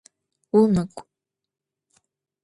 Vumık'u! 0.53 1.03